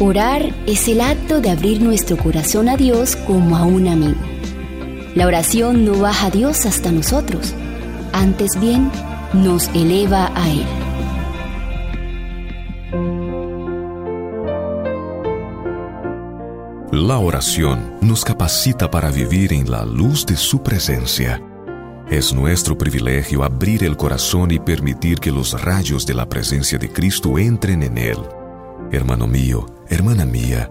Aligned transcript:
Orar 0.00 0.52
es 0.66 0.88
el 0.88 1.00
acto 1.00 1.40
de 1.40 1.50
abrir 1.50 1.80
nuestro 1.80 2.16
corazón 2.16 2.68
a 2.68 2.76
Dios 2.76 3.14
como 3.14 3.56
a 3.56 3.62
un 3.62 3.86
amigo. 3.86 4.18
La 5.14 5.24
oración 5.24 5.84
no 5.84 6.00
baja 6.00 6.26
a 6.26 6.30
Dios 6.30 6.66
hasta 6.66 6.90
nosotros, 6.90 7.54
antes 8.12 8.58
bien 8.60 8.90
nos 9.32 9.68
eleva 9.68 10.32
a 10.34 10.50
Él. 10.50 10.66
La 16.90 17.18
oración 17.18 17.94
nos 18.00 18.24
capacita 18.24 18.90
para 18.90 19.12
vivir 19.12 19.52
en 19.52 19.70
la 19.70 19.84
luz 19.84 20.26
de 20.26 20.34
su 20.34 20.60
presencia. 20.60 21.40
Es 22.10 22.34
nuestro 22.34 22.76
privilegio 22.76 23.44
abrir 23.44 23.84
el 23.84 23.96
corazón 23.96 24.50
y 24.50 24.58
permitir 24.58 25.20
que 25.20 25.30
los 25.30 25.60
rayos 25.62 26.04
de 26.04 26.14
la 26.14 26.28
presencia 26.28 26.78
de 26.78 26.90
Cristo 26.90 27.38
entren 27.38 27.84
en 27.84 27.96
él. 27.96 28.18
Hermano 28.92 29.26
mío, 29.26 29.66
hermana 29.94 30.24
mía, 30.24 30.70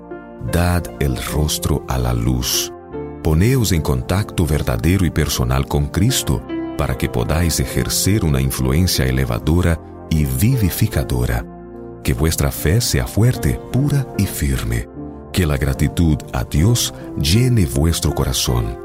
dad 0.51 0.83
el 0.99 1.17
rostro 1.17 1.85
a 1.87 1.97
la 1.97 2.13
luz. 2.13 2.71
Poneos 3.23 3.71
en 3.71 3.81
contacto 3.81 4.45
verdadero 4.45 5.05
y 5.05 5.11
personal 5.11 5.65
con 5.65 5.87
Cristo 5.87 6.41
para 6.77 6.97
que 6.97 7.07
podáis 7.07 7.59
ejercer 7.59 8.25
una 8.25 8.41
influencia 8.41 9.05
elevadora 9.05 9.79
y 10.09 10.25
vivificadora. 10.25 11.45
Que 12.03 12.13
vuestra 12.13 12.51
fe 12.51 12.81
sea 12.81 13.07
fuerte, 13.07 13.59
pura 13.71 14.05
y 14.17 14.25
firme. 14.25 14.89
Que 15.31 15.45
la 15.45 15.57
gratitud 15.57 16.17
a 16.33 16.43
Dios 16.43 16.93
llene 17.17 17.65
vuestro 17.65 18.13
corazón. 18.13 18.77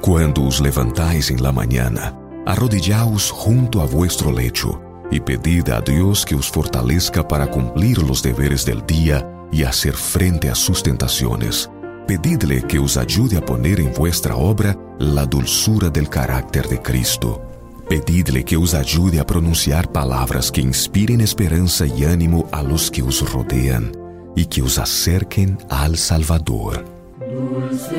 Cuando 0.00 0.44
os 0.44 0.60
levantáis 0.60 1.30
en 1.30 1.42
la 1.42 1.52
mañana, 1.52 2.18
arrodillaos 2.46 3.30
junto 3.30 3.82
a 3.82 3.86
vuestro 3.86 4.32
lecho 4.32 4.80
y 5.10 5.20
pedid 5.20 5.68
a 5.68 5.82
Dios 5.82 6.24
que 6.24 6.34
os 6.34 6.50
fortalezca 6.50 7.28
para 7.28 7.50
cumplir 7.50 8.02
los 8.02 8.22
deberes 8.22 8.64
del 8.64 8.84
día 8.86 9.35
y 9.52 9.62
hacer 9.64 9.94
frente 9.94 10.50
a 10.50 10.54
sus 10.54 10.82
tentaciones. 10.82 11.70
Pedidle 12.06 12.62
que 12.62 12.78
os 12.78 12.96
ayude 12.96 13.36
a 13.36 13.44
poner 13.44 13.80
en 13.80 13.92
vuestra 13.92 14.36
obra 14.36 14.78
la 14.98 15.26
dulzura 15.26 15.90
del 15.90 16.08
carácter 16.08 16.68
de 16.68 16.80
Cristo. 16.80 17.42
Pedidle 17.88 18.44
que 18.44 18.56
os 18.56 18.74
ayude 18.74 19.20
a 19.20 19.26
pronunciar 19.26 19.90
palabras 19.92 20.50
que 20.50 20.60
inspiren 20.60 21.20
esperanza 21.20 21.86
y 21.86 22.04
ánimo 22.04 22.48
a 22.52 22.62
los 22.62 22.90
que 22.90 23.02
os 23.02 23.32
rodean 23.32 23.92
y 24.34 24.46
que 24.46 24.62
os 24.62 24.78
acerquen 24.78 25.58
al 25.68 25.96
Salvador. 25.96 26.84
Dulce 27.18 27.96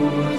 you. 0.00 0.33